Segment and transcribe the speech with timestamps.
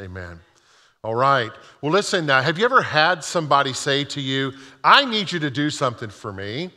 [0.00, 0.40] Amen.
[1.04, 1.50] All right.
[1.80, 2.40] Well, listen, now.
[2.42, 4.52] have you ever had somebody say to you,
[4.84, 6.70] I need you to do something for me,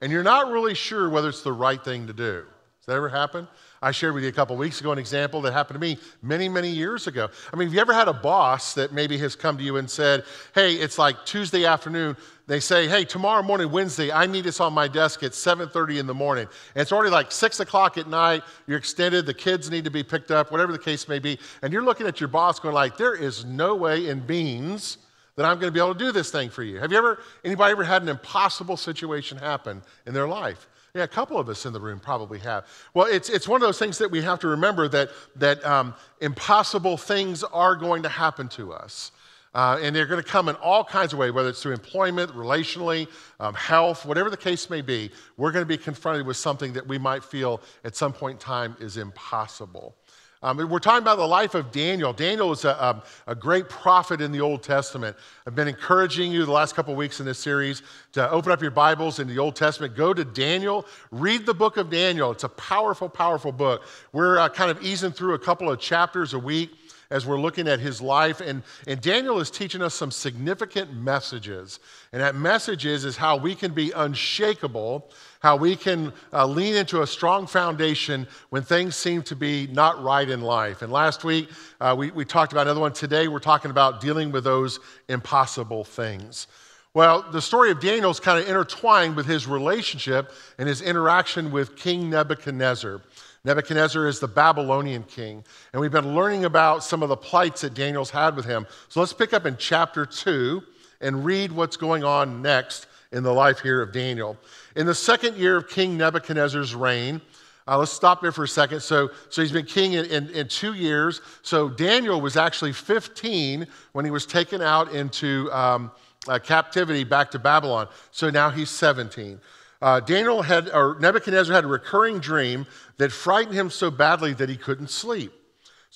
[0.00, 2.44] and you're not really sure whether it's the right thing to do?
[2.78, 3.46] Has that ever happen?
[3.86, 6.48] I shared with you a couple weeks ago an example that happened to me many,
[6.48, 7.28] many years ago.
[7.52, 9.88] I mean, have you ever had a boss that maybe has come to you and
[9.88, 10.24] said,
[10.56, 12.16] Hey, it's like Tuesday afternoon.
[12.48, 16.08] They say, Hey, tomorrow morning, Wednesday, I need this on my desk at 7:30 in
[16.08, 16.48] the morning.
[16.74, 18.42] And it's already like six o'clock at night.
[18.66, 21.38] You're extended, the kids need to be picked up, whatever the case may be.
[21.62, 24.98] And you're looking at your boss going, like, there is no way in beans
[25.36, 26.80] that I'm going to be able to do this thing for you.
[26.80, 30.66] Have you ever, anybody ever had an impossible situation happen in their life?
[30.96, 32.64] Yeah, a couple of us in the room probably have.
[32.94, 35.92] Well, it's, it's one of those things that we have to remember that, that um,
[36.22, 39.12] impossible things are going to happen to us.
[39.54, 42.30] Uh, and they're going to come in all kinds of ways, whether it's through employment,
[42.32, 43.08] relationally,
[43.40, 45.10] um, health, whatever the case may be.
[45.36, 48.38] We're going to be confronted with something that we might feel at some point in
[48.38, 49.94] time is impossible.
[50.42, 52.12] Um, we're talking about the life of Daniel.
[52.12, 55.16] Daniel is a, a, a, great prophet in the Old Testament.
[55.46, 58.70] I've been encouraging you the last couple weeks in this series to open up your
[58.70, 59.96] Bibles in the Old Testament.
[59.96, 62.32] Go to Daniel, read the book of Daniel.
[62.32, 63.84] It's a powerful, powerful book.
[64.12, 66.70] We're uh, kind of easing through a couple of chapters a week
[67.10, 68.40] as we're looking at his life.
[68.40, 71.80] And, and Daniel is teaching us some significant messages.
[72.12, 75.08] And that message is, is how we can be unshakable
[75.40, 80.02] how we can uh, lean into a strong foundation when things seem to be not
[80.02, 80.82] right in life.
[80.82, 81.48] And last week,
[81.80, 82.92] uh, we, we talked about another one.
[82.92, 86.46] Today, we're talking about dealing with those impossible things.
[86.94, 91.50] Well, the story of Daniel is kind of intertwined with his relationship and his interaction
[91.50, 93.02] with King Nebuchadnezzar.
[93.44, 97.74] Nebuchadnezzar is the Babylonian king, and we've been learning about some of the plights that
[97.74, 98.66] Daniel's had with him.
[98.88, 100.62] So let's pick up in chapter 2
[101.00, 104.36] and read what's going on next in the life here of Daniel.
[104.76, 107.22] In the second year of King Nebuchadnezzar's reign,
[107.66, 108.80] uh, let's stop there for a second.
[108.80, 111.22] So, so he's been king in, in, in, two years.
[111.42, 115.90] So Daniel was actually 15 when he was taken out into um,
[116.28, 117.88] uh, captivity back to Babylon.
[118.12, 119.40] So now he's 17.
[119.80, 122.66] Uh, Daniel had, or Nebuchadnezzar had a recurring dream
[122.98, 125.32] that frightened him so badly that he couldn't sleep.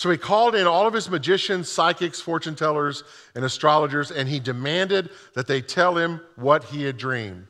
[0.01, 4.41] So he called in all of his magicians, psychics, fortune tellers, and astrologers, and he
[4.41, 7.47] demanded that they tell him what he had dreamed.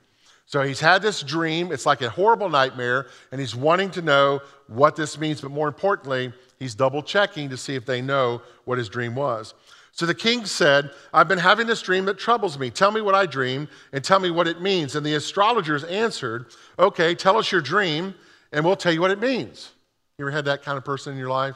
[0.47, 1.71] So he's had this dream.
[1.71, 5.41] It's like a horrible nightmare, and he's wanting to know what this means.
[5.41, 9.55] But more importantly, he's double checking to see if they know what his dream was.
[9.93, 12.69] So the king said, I've been having this dream that troubles me.
[12.69, 14.97] Tell me what I dreamed and tell me what it means.
[14.97, 16.47] And the astrologers answered,
[16.81, 18.13] Okay, tell us your dream,
[18.51, 19.71] and we'll tell you what it means.
[20.19, 21.55] You ever had that kind of person in your life?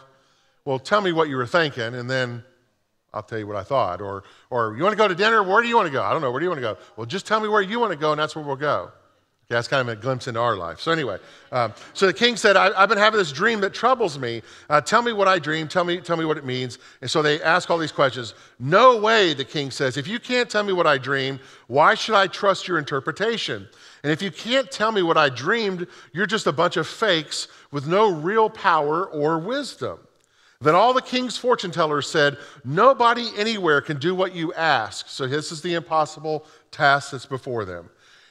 [0.65, 2.43] Well, tell me what you were thinking, and then
[3.13, 4.01] I'll tell you what I thought.
[4.01, 5.43] Or, or you want to go to dinner?
[5.43, 6.03] Where do you want to go?
[6.03, 6.31] I don't know.
[6.31, 6.79] Where do you want to go?
[6.97, 8.91] Well, just tell me where you want to go, and that's where we'll go.
[9.47, 10.81] Okay, that's kind of a glimpse into our life.
[10.81, 11.19] So, anyway,
[11.53, 14.41] um, so the king said, I, have been having this dream that troubles me.
[14.71, 15.71] Uh, tell me what I dreamed.
[15.71, 16.79] Tell me, tell me what it means.
[17.03, 18.33] And so they ask all these questions.
[18.59, 19.99] No way, the king says.
[19.99, 23.69] If you can't tell me what I dreamed, why should I trust your interpretation?
[24.03, 27.49] And if you can't tell me what I dreamed, you're just a bunch of fakes
[27.71, 29.99] with no real power or wisdom.
[30.61, 35.09] Then all the king's fortune tellers said, Nobody anywhere can do what you ask.
[35.09, 37.91] So this is the impossible task that's before them.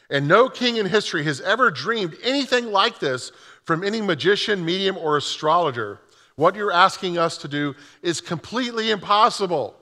[0.09, 3.31] And no king in history has ever dreamed anything like this
[3.63, 5.99] from any magician, medium, or astrologer.
[6.35, 9.75] What you're asking us to do is completely impossible.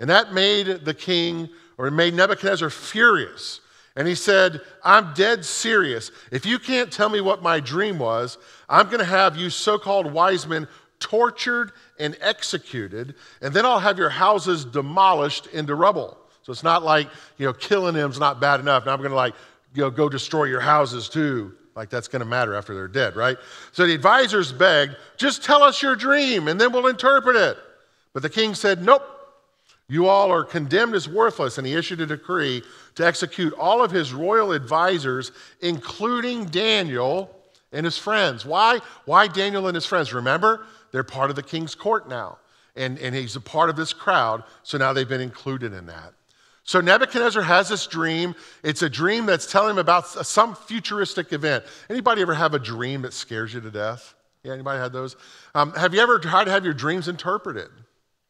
[0.00, 1.48] And that made the king,
[1.78, 3.60] or it made Nebuchadnezzar furious.
[3.94, 6.10] And he said, I'm dead serious.
[6.30, 8.38] If you can't tell me what my dream was,
[8.68, 10.66] I'm going to have you so called wise men
[11.02, 16.16] tortured and executed, and then I'll have your houses demolished into rubble.
[16.42, 17.08] So it's not like,
[17.38, 18.86] you know, killing them's not bad enough.
[18.86, 19.34] Now I'm going to like,
[19.74, 21.54] you know, go destroy your houses too.
[21.74, 23.36] Like that's going to matter after they're dead, right?
[23.72, 27.56] So the advisors begged, just tell us your dream and then we'll interpret it.
[28.12, 29.02] But the king said, nope.
[29.88, 31.58] You all are condemned as worthless.
[31.58, 32.62] And he issued a decree
[32.94, 37.30] to execute all of his royal advisors, including Daniel
[37.72, 38.46] and his friends.
[38.46, 38.78] Why?
[39.04, 40.14] Why Daniel and his friends?
[40.14, 42.38] Remember, they're part of the king's court now.
[42.76, 46.14] And, and he's a part of this crowd, so now they've been included in that.
[46.64, 48.34] So Nebuchadnezzar has this dream.
[48.62, 51.64] It's a dream that's telling him about some futuristic event.
[51.90, 54.14] Anybody ever have a dream that scares you to death?
[54.44, 55.16] Yeah, anybody had those?
[55.54, 57.68] Um, have you ever tried to have your dreams interpreted?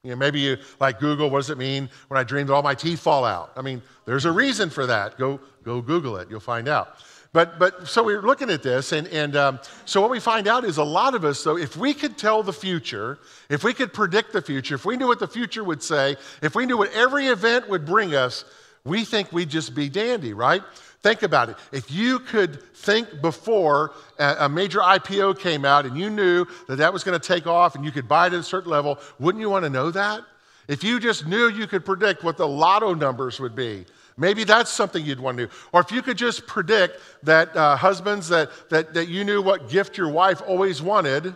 [0.02, 2.62] You know, maybe you like Google, what does it mean when I dream that all
[2.62, 3.52] my teeth fall out?
[3.56, 5.16] I mean, there's a reason for that.
[5.16, 6.96] Go, go Google it, you'll find out.
[7.32, 10.64] But, but so we're looking at this, and, and um, so what we find out
[10.64, 13.18] is a lot of us, though, if we could tell the future,
[13.48, 16.54] if we could predict the future, if we knew what the future would say, if
[16.54, 18.44] we knew what every event would bring us,
[18.84, 20.62] we think we'd just be dandy, right?
[21.02, 21.56] Think about it.
[21.72, 26.92] If you could think before a major IPO came out and you knew that that
[26.92, 29.40] was going to take off and you could buy it at a certain level, wouldn't
[29.40, 30.22] you want to know that?
[30.68, 33.84] If you just knew you could predict what the lotto numbers would be,
[34.16, 35.52] maybe that's something you'd want to do.
[35.72, 39.68] Or if you could just predict that uh, husbands, that, that, that you knew what
[39.68, 41.34] gift your wife always wanted,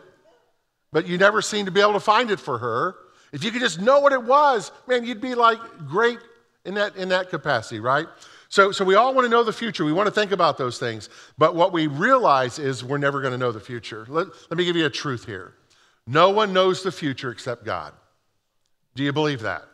[0.93, 2.97] but you never seemed to be able to find it for her.
[3.33, 6.19] If you could just know what it was, man, you'd be like great
[6.65, 8.07] in that, in that capacity, right?
[8.49, 9.85] So, so we all want to know the future.
[9.85, 11.09] We want to think about those things.
[11.37, 14.07] But what we realize is we're never going to know the future.
[14.09, 15.55] Let, let me give you a truth here
[16.07, 17.93] no one knows the future except God.
[18.95, 19.65] Do you believe that?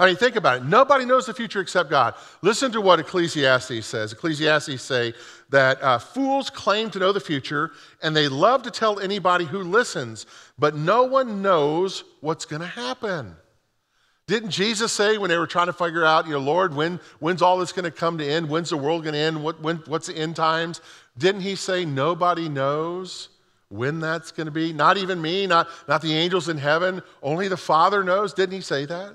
[0.00, 0.64] I mean, think about it.
[0.64, 2.14] Nobody knows the future except God.
[2.40, 4.14] Listen to what Ecclesiastes says.
[4.14, 5.12] Ecclesiastes say
[5.50, 7.70] that uh, fools claim to know the future,
[8.02, 10.24] and they love to tell anybody who listens,
[10.58, 13.36] but no one knows what's going to happen.
[14.26, 17.42] Didn't Jesus say when they were trying to figure out, you know, Lord, when, when's
[17.42, 18.48] all this going to come to end?
[18.48, 19.44] When's the world going to end?
[19.44, 20.80] What, when, what's the end times?
[21.18, 23.28] Didn't he say nobody knows
[23.68, 24.72] when that's going to be?
[24.72, 27.02] Not even me, not, not the angels in heaven.
[27.22, 28.32] Only the Father knows.
[28.32, 29.14] Didn't he say that?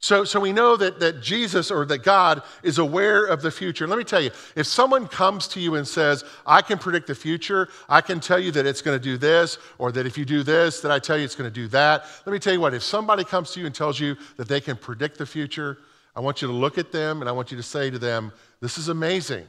[0.00, 3.86] So, so we know that, that Jesus or that God is aware of the future.
[3.86, 7.16] Let me tell you, if someone comes to you and says, I can predict the
[7.16, 10.24] future, I can tell you that it's going to do this, or that if you
[10.24, 12.04] do this, that I tell you it's going to do that.
[12.24, 14.60] Let me tell you what, if somebody comes to you and tells you that they
[14.60, 15.78] can predict the future,
[16.14, 18.32] I want you to look at them and I want you to say to them,
[18.60, 19.46] This is amazing.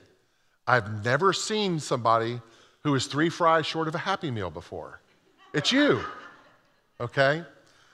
[0.66, 2.42] I've never seen somebody
[2.84, 5.02] who is three fries short of a happy meal before.
[5.54, 6.02] It's you,
[7.00, 7.44] okay?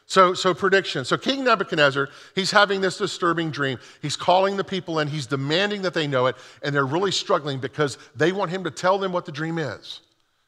[0.08, 1.04] So, so prediction.
[1.04, 3.80] So King Nebuchadnezzar, he's having this disturbing dream.
[4.02, 7.60] He's calling the people in, he's demanding that they know it, and they're really struggling
[7.60, 10.02] because they want him to tell them what the dream is.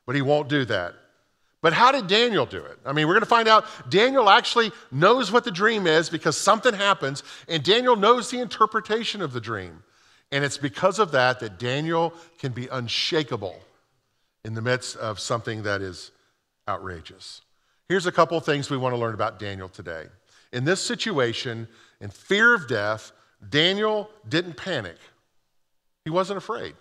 [0.05, 0.93] But he won't do that.
[1.61, 2.77] But how did Daniel do it?
[2.85, 6.37] I mean, we're going to find out Daniel actually knows what the dream is because
[6.37, 9.83] something happens, and Daniel knows the interpretation of the dream.
[10.31, 13.59] And it's because of that that Daniel can be unshakable
[14.45, 16.11] in the midst of something that is
[16.67, 17.41] outrageous.
[17.89, 20.05] Here's a couple of things we want to learn about Daniel today.
[20.51, 21.67] In this situation,
[22.01, 23.11] in fear of death,
[23.49, 24.97] Daniel didn't panic.
[26.03, 26.75] He wasn't afraid.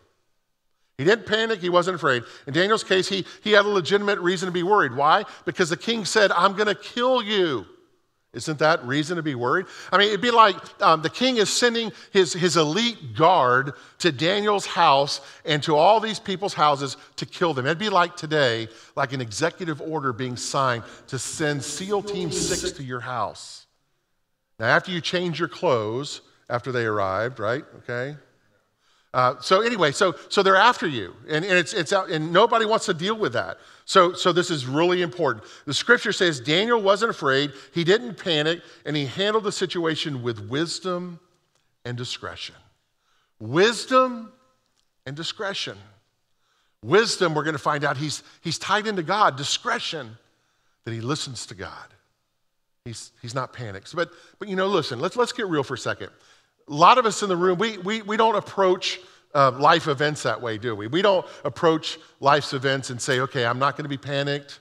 [0.99, 2.23] He didn't panic, he wasn't afraid.
[2.47, 4.95] In Daniel's case, he, he had a legitimate reason to be worried.
[4.95, 5.25] Why?
[5.45, 7.67] Because the king said, I'm going to kill you.
[8.37, 9.65] Isn't that reason to be worried?
[9.91, 14.13] I mean, it'd be like um, the king is sending his, his elite guard to
[14.13, 17.65] Daniel's house and to all these people's houses to kill them.
[17.65, 22.73] It'd be like today, like an executive order being signed to send SEAL Team 6
[22.73, 23.67] to your house.
[24.59, 27.65] Now, after you change your clothes, after they arrived, right?
[27.79, 28.17] Okay?
[29.15, 32.67] Uh, so anyway, so, so they're after you, and, and, it's, it's out, and nobody
[32.67, 33.57] wants to deal with that.
[33.87, 35.45] So, so this is really important.
[35.65, 40.41] The scripture says Daniel wasn't afraid, he didn't panic, and he handled the situation with
[40.51, 41.21] wisdom
[41.85, 42.57] and discretion.
[43.39, 44.33] Wisdom
[45.07, 45.79] and discretion.
[46.83, 49.37] Wisdom, we're going to find out he's, he's tied into God.
[49.37, 50.19] Discretion,
[50.85, 51.87] that he listens to God.
[52.85, 53.95] He's, he's not panicked.
[53.95, 56.11] But, but you know, listen, let's, let's get real for a second
[56.69, 58.99] a lot of us in the room, we, we, we don't approach
[59.35, 60.87] uh, life events that way, do we?
[60.87, 64.61] We don't approach life's events and say, okay, I'm not going to be panicked.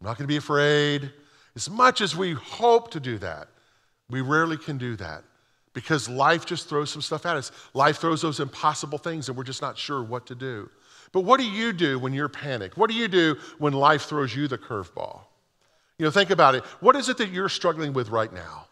[0.00, 1.10] I'm not going to be afraid.
[1.54, 3.48] As much as we hope to do that,
[4.08, 5.24] we rarely can do that
[5.74, 7.52] because life just throws some stuff at us.
[7.74, 10.70] Life throws those impossible things and we're just not sure what to do.
[11.12, 12.76] But what do you do when you're panicked?
[12.76, 15.20] What do you do when life throws you the curveball?
[15.98, 16.64] You know, think about it.
[16.80, 18.66] What is it that you're struggling with right now?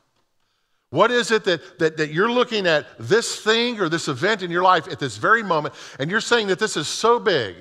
[0.90, 4.50] What is it that, that, that you're looking at this thing or this event in
[4.50, 7.54] your life at this very moment, and you're saying that this is so big,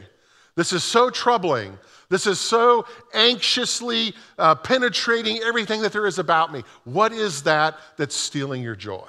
[0.56, 1.78] this is so troubling,
[2.10, 6.64] this is so anxiously uh, penetrating everything that there is about me?
[6.86, 9.08] What is that that's stealing your joy?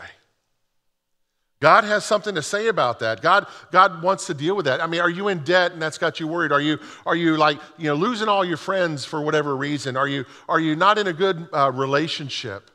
[1.61, 3.21] God has something to say about that.
[3.21, 4.83] God, God wants to deal with that.
[4.83, 6.53] I mean, are you in debt and that's got you worried?
[6.53, 9.97] Are you, are you like, you know, losing all your friends for whatever reason?
[9.97, 12.71] Are you, are you not in a good uh, relationship?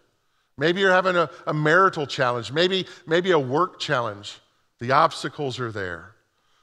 [0.58, 4.40] Maybe you're having a, a marital challenge, maybe, maybe a work challenge.
[4.80, 6.16] The obstacles are there.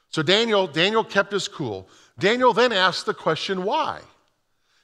[0.08, 1.88] So Daniel, Daniel kept his cool.
[2.18, 4.00] Daniel then asked the question, why?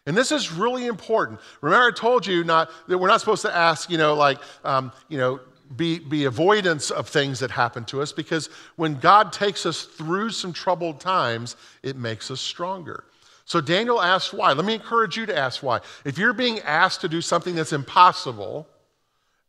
[0.07, 1.41] And this is really important.
[1.61, 4.91] Remember, I told you not, that we're not supposed to ask, you know, like, um,
[5.09, 5.41] you know,
[5.77, 10.31] be, be avoidance of things that happen to us because when God takes us through
[10.31, 13.05] some troubled times, it makes us stronger.
[13.45, 14.53] So Daniel asked why.
[14.53, 15.81] Let me encourage you to ask why.
[16.07, 18.67] If you're being asked to do something that's impossible,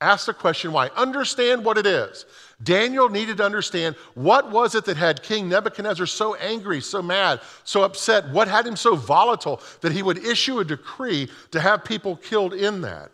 [0.01, 0.87] Ask the question why.
[0.95, 2.25] Understand what it is.
[2.63, 7.41] Daniel needed to understand what was it that had King Nebuchadnezzar so angry, so mad,
[7.63, 8.29] so upset?
[8.29, 12.53] What had him so volatile that he would issue a decree to have people killed
[12.53, 13.11] in that?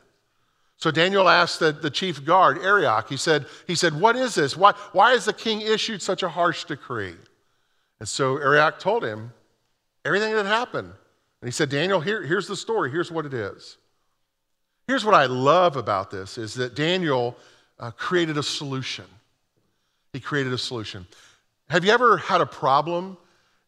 [0.78, 4.58] So Daniel asked the, the chief guard, Arioch, he said, he said, What is this?
[4.58, 7.16] Why, why has the king issued such a harsh decree?
[8.00, 9.32] And so Arioch told him
[10.04, 10.92] everything that happened.
[11.42, 12.92] And he said, Daniel, here, here's the story.
[12.92, 13.78] Here's what it is.
[14.88, 17.36] Here's what I love about this is that Daniel
[17.80, 19.06] uh, created a solution.
[20.14, 21.08] He created a solution.
[21.70, 23.18] Have you ever had a problem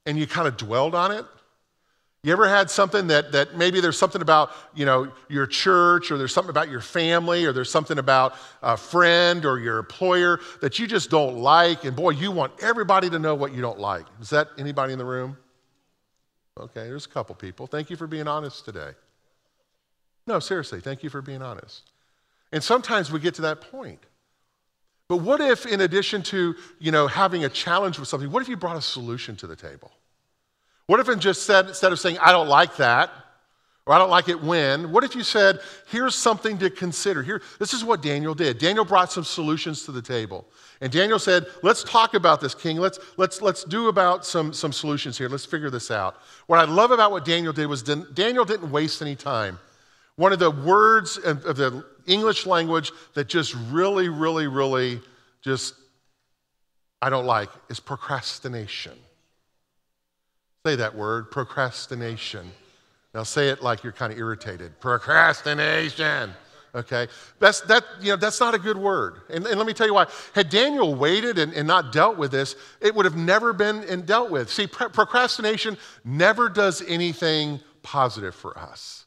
[0.05, 1.25] and you kind of dwelled on it?
[2.23, 6.17] You ever had something that, that maybe there's something about you know, your church or
[6.17, 10.77] there's something about your family or there's something about a friend or your employer that
[10.77, 14.05] you just don't like and boy, you want everybody to know what you don't like.
[14.21, 15.37] Is that anybody in the room?
[16.59, 17.67] Okay, there's a couple people.
[17.67, 18.91] Thank you for being honest today.
[20.27, 21.83] No, seriously, thank you for being honest.
[22.51, 23.99] And sometimes we get to that point.
[25.07, 28.49] But what if in addition to, you know, having a challenge with something, what if
[28.49, 29.91] you brought a solution to the table?
[30.85, 33.09] What if just said, instead of saying, I don't like that,
[33.85, 37.23] or I don't like it when, what if you said, here's something to consider?
[37.23, 38.57] Here, this is what Daniel did.
[38.57, 40.45] Daniel brought some solutions to the table.
[40.81, 42.77] And Daniel said, let's talk about this, king.
[42.77, 45.29] Let's, let's, let's do about some, some solutions here.
[45.29, 46.17] Let's figure this out.
[46.47, 49.57] What I love about what Daniel did was Daniel didn't waste any time.
[50.17, 54.99] One of the words of the English language that just really, really, really
[55.41, 55.75] just
[57.01, 58.97] I don't like is procrastination.
[60.65, 62.51] Say that word, procrastination.
[63.13, 64.79] Now say it like you're kind of irritated.
[64.81, 66.33] Procrastination.
[66.75, 67.07] Okay?
[67.39, 69.21] That's, that, you know, that's not a good word.
[69.29, 70.07] And, and let me tell you why.
[70.33, 74.29] Had Daniel waited and, and, not dealt with this, it would have never been dealt
[74.29, 74.51] with.
[74.51, 79.06] See, procrastination never does anything positive for us.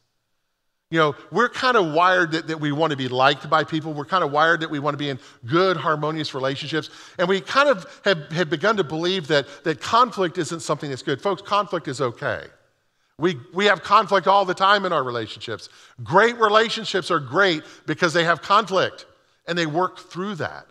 [0.91, 3.93] You know, we're kind of wired that, that we want to be liked by people.
[3.93, 6.89] We're kind of wired that we want to be in good, harmonious relationships.
[7.17, 11.01] And we kind of have, have begun to believe that, that conflict isn't something that's
[11.01, 11.21] good.
[11.21, 12.45] Folks, conflict is okay.
[13.17, 15.69] We, we have conflict all the time in our relationships.
[16.03, 19.05] Great relationships are great because they have conflict
[19.47, 20.67] and they work through that.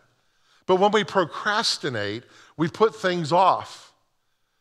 [0.66, 2.24] But when we procrastinate,
[2.58, 3.89] we put things off.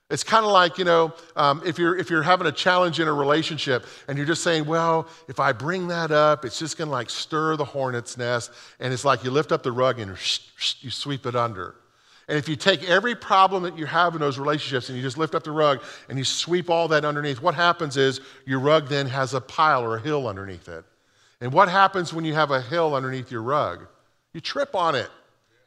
[0.10, 3.08] It's kind of like, you know, um, if, you're, if you're having a challenge in
[3.08, 6.88] a relationship and you're just saying, well, if I bring that up, it's just going
[6.88, 8.52] to like stir the hornet's nest.
[8.80, 10.18] And it's like you lift up the rug and
[10.82, 11.76] you sweep it under.
[12.28, 15.18] And if you take every problem that you have in those relationships and you just
[15.18, 18.88] lift up the rug and you sweep all that underneath, what happens is your rug
[18.88, 20.86] then has a pile or a hill underneath it.
[21.42, 23.88] And what happens when you have a hill underneath your rug?
[24.34, 25.10] You trip on it.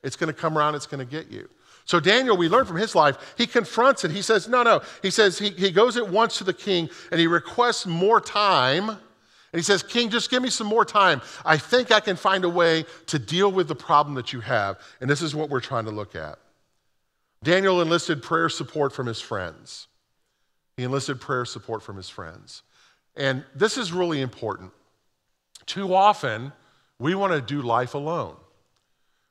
[0.02, 1.48] It's going to come around, it's going to get you.
[1.84, 4.10] So, Daniel, we learn from his life, he confronts it.
[4.10, 4.82] He says, No, no.
[5.02, 8.88] He says, he, he goes at once to the king and he requests more time.
[8.88, 11.20] And he says, King, just give me some more time.
[11.44, 14.78] I think I can find a way to deal with the problem that you have.
[15.00, 16.38] And this is what we're trying to look at.
[17.42, 19.88] Daniel enlisted prayer support from his friends.
[20.76, 22.62] He enlisted prayer support from his friends.
[23.14, 24.70] And this is really important.
[25.66, 26.52] Too often,
[26.98, 28.36] we want to do life alone.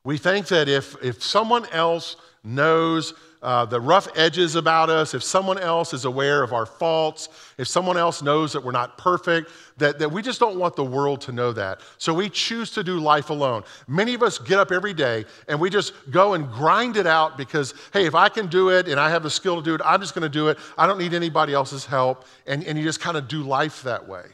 [0.03, 5.23] We think that if, if someone else knows uh, the rough edges about us, if
[5.23, 9.49] someone else is aware of our faults, if someone else knows that we're not perfect,
[9.77, 11.81] that, that we just don't want the world to know that.
[11.97, 13.63] So we choose to do life alone.
[13.87, 17.35] Many of us get up every day and we just go and grind it out
[17.35, 19.81] because, hey, if I can do it and I have the skill to do it,
[19.83, 20.59] I'm just going to do it.
[20.77, 22.25] I don't need anybody else's help.
[22.45, 24.25] And, and you just kind of do life that way.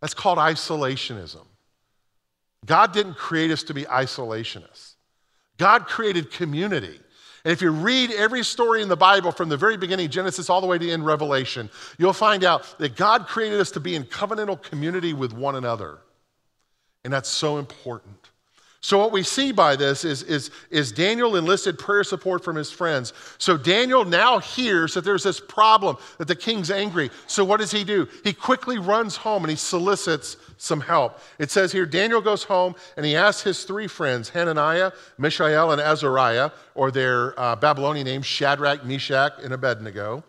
[0.00, 1.46] That's called isolationism.
[2.64, 4.94] God didn't create us to be isolationists.
[5.58, 6.98] God created community.
[7.44, 10.60] And if you read every story in the Bible from the very beginning, Genesis all
[10.60, 14.04] the way to end, Revelation, you'll find out that God created us to be in
[14.04, 15.98] covenantal community with one another.
[17.04, 18.30] And that's so important.
[18.84, 22.72] So, what we see by this is, is, is Daniel enlisted prayer support from his
[22.72, 23.12] friends.
[23.38, 27.10] So, Daniel now hears that there's this problem, that the king's angry.
[27.28, 28.08] So, what does he do?
[28.24, 31.18] He quickly runs home and he solicits some help.
[31.38, 35.80] It says here Daniel goes home and he asks his three friends, Hananiah, Mishael, and
[35.80, 40.22] Azariah, or their uh, Babylonian names, Shadrach, Meshach, and Abednego.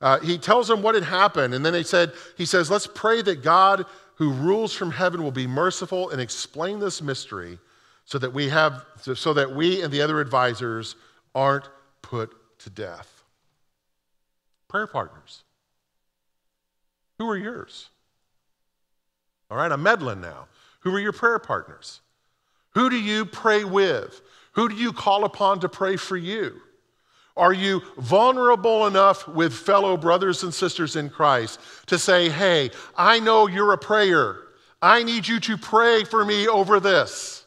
[0.00, 3.22] Uh, he tells them what had happened, and then he said, he says, Let's pray
[3.22, 3.84] that God
[4.16, 7.58] who rules from heaven will be merciful and explain this mystery
[8.04, 10.96] so that we have so that we and the other advisors
[11.36, 11.68] aren't
[12.02, 13.22] put to death.
[14.66, 15.44] Prayer partners.
[17.18, 17.90] Who are yours?
[19.50, 20.46] All right, I'm meddling now.
[20.80, 22.00] Who are your prayer partners?
[22.74, 24.20] Who do you pray with?
[24.52, 26.60] Who do you call upon to pray for you?
[27.36, 33.20] Are you vulnerable enough with fellow brothers and sisters in Christ to say, hey, I
[33.20, 34.38] know you're a prayer.
[34.82, 37.46] I need you to pray for me over this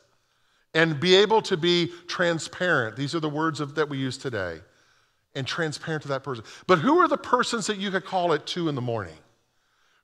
[0.74, 2.96] and be able to be transparent.
[2.96, 4.60] These are the words of, that we use today.
[5.36, 6.44] And transparent to that person.
[6.68, 9.16] But who are the persons that you could call at two in the morning?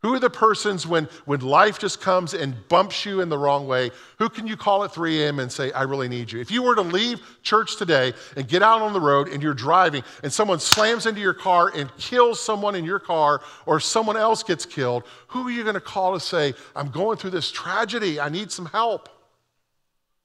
[0.03, 3.67] Who are the persons when, when life just comes and bumps you in the wrong
[3.67, 3.89] way?
[4.19, 5.39] Who can you call at 3 a.m.
[5.39, 6.39] and say, I really need you?
[6.39, 9.55] If you were to leave church today and get out on the road and you're
[9.55, 14.17] driving and someone slams into your car and kills someone in your car or someone
[14.17, 17.51] else gets killed, who are you going to call to say, I'm going through this
[17.51, 19.09] tragedy, I need some help?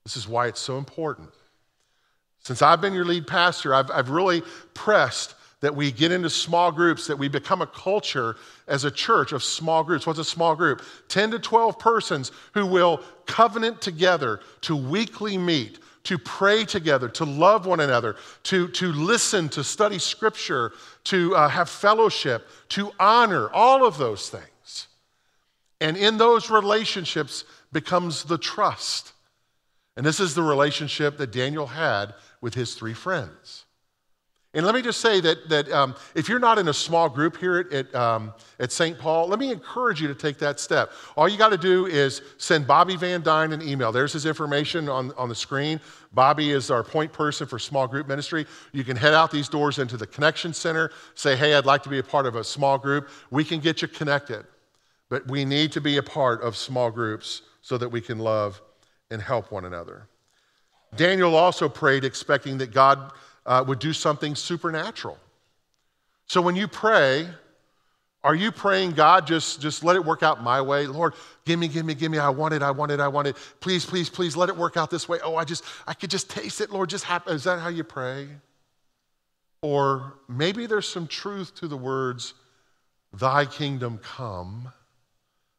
[0.04, 1.30] This is why it's so important.
[2.40, 4.42] Since I've been your lead pastor, I've, I've really
[4.74, 9.32] pressed that we get into small groups, that we become a culture as a church
[9.32, 10.06] of small groups.
[10.06, 10.82] What's a small group?
[11.08, 17.24] 10 to 12 persons who will covenant together to weekly meet, to pray together, to
[17.24, 20.72] love one another, to, to listen, to study scripture,
[21.04, 24.88] to uh, have fellowship, to honor, all of those things.
[25.80, 29.12] And in those relationships becomes the trust.
[29.96, 33.64] And this is the relationship that Daniel had with his three friends.
[34.54, 37.38] And let me just say that, that um, if you're not in a small group
[37.38, 38.98] here at, at, um, at St.
[38.98, 40.92] Paul, let me encourage you to take that step.
[41.16, 43.92] All you got to do is send Bobby Van Dyne an email.
[43.92, 45.80] There's his information on, on the screen.
[46.12, 48.44] Bobby is our point person for small group ministry.
[48.72, 51.88] You can head out these doors into the Connection Center, say, hey, I'd like to
[51.88, 53.08] be a part of a small group.
[53.30, 54.44] We can get you connected.
[55.08, 58.60] But we need to be a part of small groups so that we can love
[59.10, 60.08] and help one another.
[60.94, 63.12] Daniel also prayed expecting that God
[63.46, 65.18] uh, would do something supernatural.
[66.26, 67.28] So when you pray,
[68.24, 70.86] are you praying, God, just, just let it work out my way?
[70.86, 72.18] Lord, give me, give me, give me.
[72.18, 73.36] I want it, I want it, I want it.
[73.60, 75.18] Please, please, please let it work out this way.
[75.24, 77.34] Oh, I just, I could just taste it, Lord, just happen.
[77.34, 78.28] Is that how you pray?
[79.60, 82.34] Or maybe there's some truth to the words,
[83.12, 84.72] Thy kingdom come,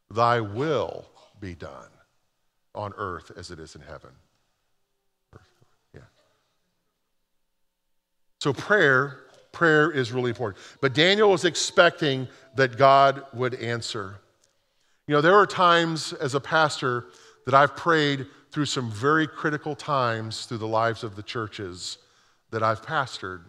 [0.09, 1.05] Thy will
[1.39, 1.89] be done
[2.73, 4.09] on earth as it is in heaven.
[8.43, 9.19] So prayer,
[9.53, 10.61] prayer is really important.
[10.81, 14.15] But Daniel was expecting that God would answer.
[15.07, 17.05] You know, there are times as a pastor
[17.45, 21.99] that I've prayed through some very critical times through the lives of the churches
[22.51, 23.43] that I've pastored.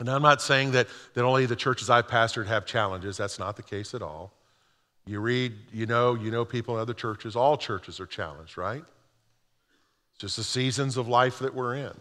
[0.00, 3.16] And I'm not saying that, that only the churches I've pastored have challenges.
[3.16, 4.32] That's not the case at all.
[5.06, 7.36] You read, you know, you know people in other churches.
[7.36, 8.82] All churches are challenged, right?
[10.10, 11.94] It's just the seasons of life that we're in.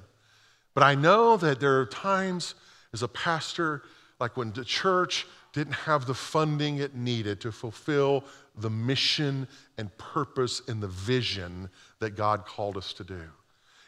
[0.77, 2.53] But I know that there are times
[2.93, 3.81] as a pastor,
[4.19, 8.23] like when the church didn't have the funding it needed to fulfill
[8.55, 9.47] the mission
[9.79, 13.23] and purpose and the vision that God called us to do.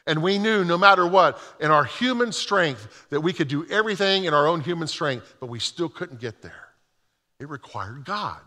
[0.07, 4.23] And we knew no matter what, in our human strength, that we could do everything
[4.23, 6.69] in our own human strength, but we still couldn't get there.
[7.39, 8.41] It required God.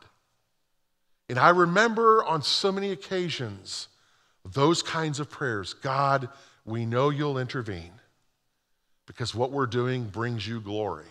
[1.29, 3.87] And I remember on so many occasions
[4.45, 6.29] those kinds of prayers God,
[6.65, 7.93] we know you'll intervene
[9.07, 11.07] because what we're doing brings you glory.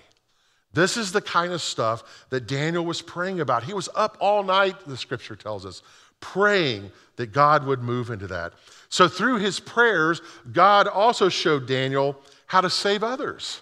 [0.73, 3.63] This is the kind of stuff that Daniel was praying about.
[3.63, 5.81] He was up all night, the scripture tells us,
[6.21, 8.53] praying that God would move into that.
[8.89, 13.61] So, through his prayers, God also showed Daniel how to save others.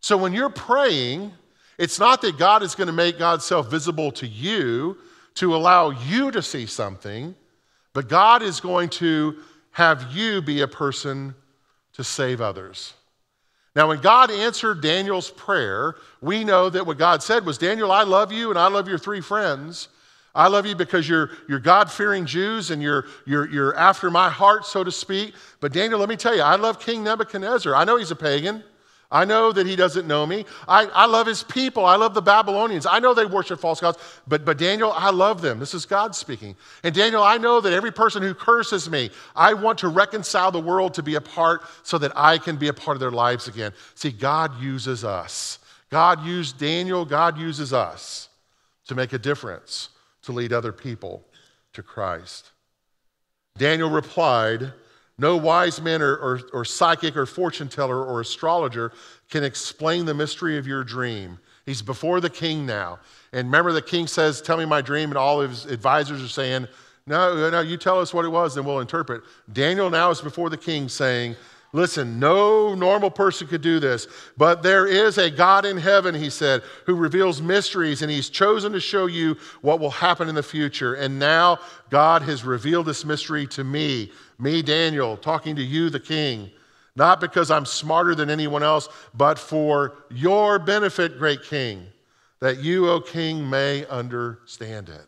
[0.00, 1.32] So, when you're praying,
[1.78, 4.98] it's not that God is going to make God's self visible to you
[5.34, 7.34] to allow you to see something,
[7.94, 9.38] but God is going to
[9.70, 11.34] have you be a person
[11.94, 12.92] to save others.
[13.74, 18.02] Now, when God answered Daniel's prayer, we know that what God said was Daniel, I
[18.02, 19.88] love you and I love your three friends.
[20.34, 24.30] I love you because you're, you're God fearing Jews and you're, you're, you're after my
[24.30, 25.34] heart, so to speak.
[25.60, 27.74] But Daniel, let me tell you, I love King Nebuchadnezzar.
[27.74, 28.62] I know he's a pagan.
[29.12, 30.46] I know that he doesn't know me.
[30.66, 31.84] I, I love his people.
[31.84, 32.86] I love the Babylonians.
[32.86, 35.58] I know they worship false gods, but, but Daniel, I love them.
[35.58, 36.56] This is God speaking.
[36.82, 40.60] And Daniel, I know that every person who curses me, I want to reconcile the
[40.60, 43.48] world to be a part so that I can be a part of their lives
[43.48, 43.72] again.
[43.94, 45.58] See, God uses us.
[45.90, 48.30] God used Daniel, God uses us
[48.88, 49.90] to make a difference,
[50.22, 51.22] to lead other people
[51.74, 52.50] to Christ.
[53.58, 54.72] Daniel replied,
[55.18, 58.92] no wise man or, or, or psychic or fortune teller or astrologer
[59.30, 61.38] can explain the mystery of your dream.
[61.66, 62.98] He's before the king now.
[63.32, 66.28] And remember, the king says, Tell me my dream, and all of his advisors are
[66.28, 66.66] saying,
[67.06, 69.22] No, no, you tell us what it was, and we'll interpret.
[69.52, 71.36] Daniel now is before the king saying,
[71.74, 76.28] Listen, no normal person could do this, but there is a God in heaven, he
[76.28, 80.42] said, who reveals mysteries, and he's chosen to show you what will happen in the
[80.42, 80.94] future.
[80.94, 86.00] And now God has revealed this mystery to me, me, Daniel, talking to you, the
[86.00, 86.50] king,
[86.96, 91.86] not because I'm smarter than anyone else, but for your benefit, great king,
[92.40, 95.06] that you, O king, may understand it.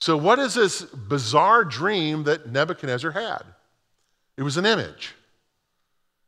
[0.00, 3.42] So, what is this bizarre dream that Nebuchadnezzar had?
[4.36, 5.14] It was an image.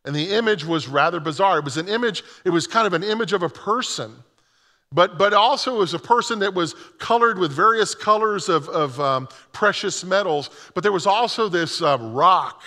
[0.04, 1.58] And the image was rather bizarre.
[1.58, 4.16] It was an image, it was kind of an image of a person.
[4.92, 9.29] But, but also was a person that was colored with various colors of, of um,
[9.53, 10.50] precious metals.
[10.74, 12.62] But there was also this uh, rock.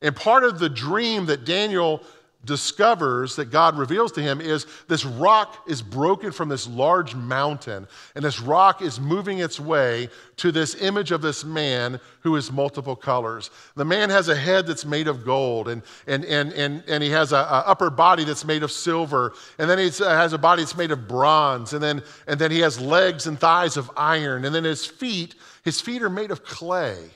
[0.00, 2.02] And part of the dream that Daniel
[2.44, 7.86] discovers that God reveals to him is this rock is broken from this large mountain,
[8.14, 12.50] and this rock is moving its way to this image of this man who is
[12.50, 13.50] multiple colors.
[13.76, 17.10] The man has a head that's made of gold, and, and, and, and, and he
[17.10, 20.62] has an upper body that's made of silver, and then he uh, has a body
[20.62, 24.44] that's made of bronze, and then, and then he has legs and thighs of iron,
[24.44, 27.10] and then his feet, his feet are made of clay.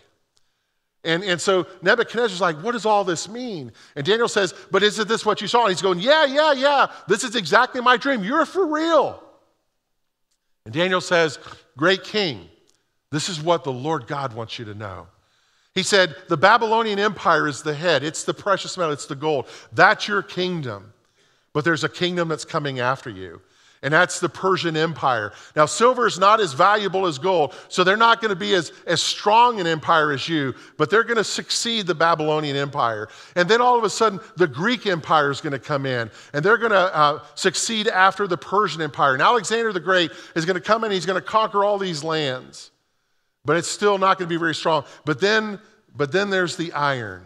[1.07, 3.73] And, and so Nebuchadnezzar's like, what does all this mean?
[3.95, 5.63] And Daniel says, but isn't this what you saw?
[5.63, 6.89] And he's going, yeah, yeah, yeah.
[7.07, 8.25] This is exactly my dream.
[8.25, 9.23] You're for real.
[10.65, 11.39] And Daniel says,
[11.77, 12.49] great king,
[13.13, 15.07] this is what the Lord God wants you to know.
[15.77, 18.03] He said, the Babylonian Empire is the head.
[18.03, 18.93] It's the precious metal.
[18.93, 19.47] It's the gold.
[19.73, 20.93] That's your kingdom.
[21.53, 23.41] But there's a kingdom that's coming after you
[23.83, 25.33] and that's the Persian Empire.
[25.55, 28.73] Now, silver is not as valuable as gold, so they're not going to be as,
[28.87, 33.09] as strong an empire as you, but they're going to succeed the Babylonian Empire.
[33.35, 36.45] And then all of a sudden, the Greek Empire is going to come in, and
[36.45, 39.13] they're going to uh, succeed after the Persian Empire.
[39.13, 42.03] And Alexander the Great is going to come in, he's going to conquer all these
[42.03, 42.71] lands,
[43.45, 44.85] but it's still not going to be very strong.
[45.05, 45.61] But then,
[45.95, 47.25] but then there's the iron.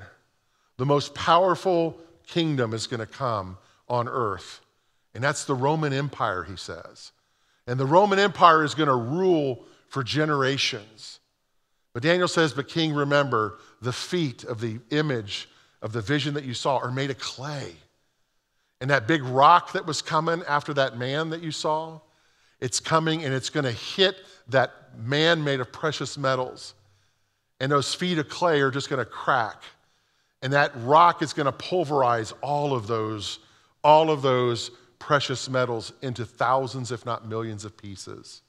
[0.79, 3.59] The most powerful kingdom is going to come
[3.89, 4.61] on earth.
[5.15, 7.13] And that's the Roman Empire, he says.
[7.67, 11.21] And the Roman Empire is going to rule for generations.
[11.93, 15.49] But Daniel says, But king, remember, the feet of the image
[15.83, 17.73] of the vision that you saw are made of clay.
[18.81, 22.01] And that big rock that was coming after that man that you saw,
[22.61, 24.17] it's coming and it's going to hit
[24.49, 26.75] that man made of precious metals.
[27.59, 29.63] And those feet of clay are just going to crack.
[30.43, 33.41] And that rock is going to pulverize all of those,
[33.85, 38.43] all of those precious metals into thousands, if not millions, of pieces.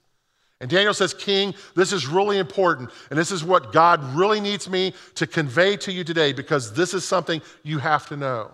[0.60, 2.92] And Daniel says, King, this is really important.
[3.10, 6.94] And this is what God really needs me to convey to you today because this
[6.94, 8.52] is something you have to know.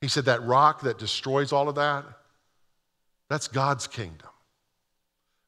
[0.00, 2.04] He said, That rock that destroys all of that,
[3.30, 4.28] that's God's kingdom.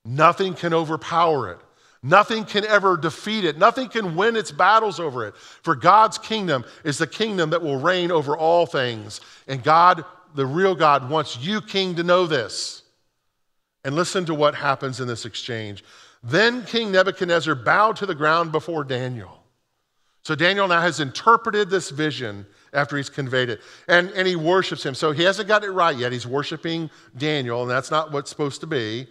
[0.04, 1.58] Nothing can overpower it.
[2.02, 3.58] Nothing can ever defeat it.
[3.58, 5.36] Nothing can win its battles over it.
[5.36, 9.20] For God's kingdom is the kingdom that will reign over all things.
[9.48, 10.04] And God
[10.36, 12.82] the real God wants you, king, to know this.
[13.84, 15.84] And listen to what happens in this exchange.
[16.22, 19.42] Then King Nebuchadnezzar bowed to the ground before Daniel.
[20.22, 24.84] So Daniel now has interpreted this vision after he's conveyed it, and, and he worships
[24.84, 24.94] him.
[24.94, 26.10] So he hasn't got it right yet.
[26.10, 29.06] He's worshiping Daniel, and that's not what's supposed to be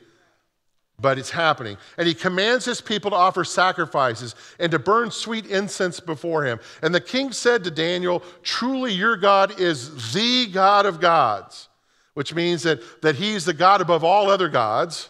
[0.99, 1.77] but it's happening.
[1.97, 6.59] And he commands his people to offer sacrifices and to burn sweet incense before him.
[6.81, 11.67] And the king said to Daniel, Truly, your God is the God of gods,
[12.13, 15.09] which means that, that he's the God above all other gods.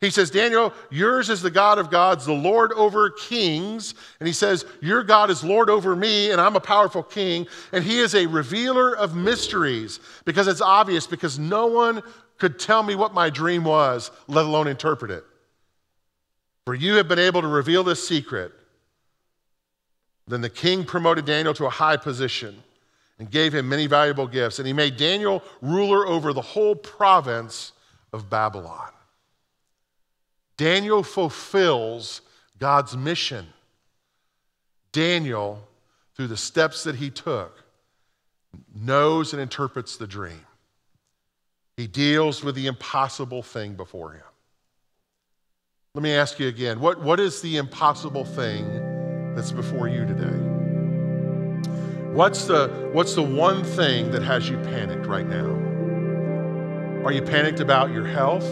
[0.00, 3.94] He says, Daniel, yours is the God of gods, the Lord over kings.
[4.20, 7.46] And he says, Your God is Lord over me, and I'm a powerful king.
[7.72, 12.02] And he is a revealer of mysteries because it's obvious, because no one
[12.38, 15.24] could tell me what my dream was, let alone interpret it.
[16.64, 18.52] For you have been able to reveal this secret.
[20.26, 22.62] Then the king promoted Daniel to a high position
[23.18, 24.58] and gave him many valuable gifts.
[24.58, 27.72] And he made Daniel ruler over the whole province
[28.12, 28.90] of Babylon.
[30.56, 32.22] Daniel fulfills
[32.58, 33.46] God's mission.
[34.92, 35.66] Daniel,
[36.16, 37.64] through the steps that he took,
[38.74, 40.46] knows and interprets the dream.
[41.76, 44.22] He deals with the impossible thing before him.
[45.94, 50.38] Let me ask you again what, what is the impossible thing that's before you today?
[52.12, 55.46] What's the, what's the one thing that has you panicked right now?
[57.04, 58.48] Are you panicked about your health?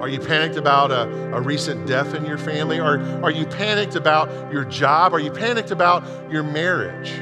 [0.00, 2.80] Are you panicked about a, a recent death in your family?
[2.80, 5.14] Are, are you panicked about your job?
[5.14, 7.12] Are you panicked about your marriage?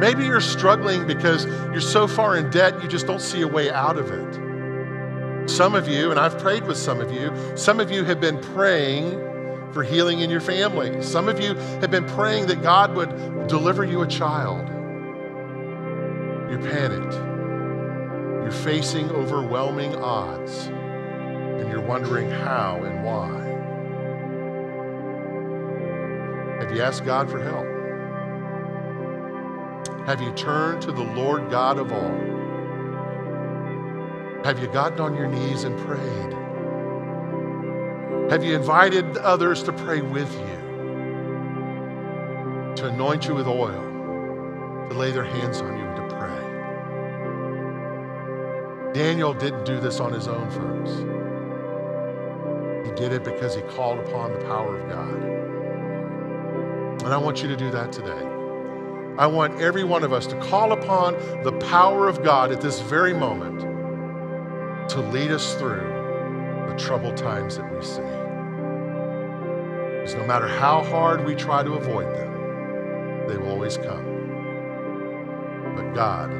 [0.00, 3.70] Maybe you're struggling because you're so far in debt you just don't see a way
[3.70, 5.46] out of it.
[5.46, 8.40] Some of you, and I've prayed with some of you, some of you have been
[8.40, 9.10] praying
[9.74, 11.02] for healing in your family.
[11.02, 14.66] Some of you have been praying that God would deliver you a child.
[16.50, 17.12] You're panicked.
[18.42, 23.36] You're facing overwhelming odds, and you're wondering how and why.
[26.64, 27.79] Have you asked God for help?
[30.06, 32.40] Have you turned to the Lord God of all?
[34.44, 36.32] Have you gotten on your knees and prayed?
[38.30, 40.56] Have you invited others to pray with you?
[42.76, 46.40] To anoint you with oil, to lay their hands on you and to pray?
[48.94, 50.90] Daniel didn't do this on his own, folks.
[52.88, 55.22] He did it because he called upon the power of God.
[57.04, 58.29] And I want you to do that today.
[59.18, 62.80] I want every one of us to call upon the power of God at this
[62.80, 63.60] very moment
[64.90, 68.00] to lead us through the troubled times that we see.
[69.96, 74.06] Because no matter how hard we try to avoid them, they will always come.
[75.76, 76.30] But God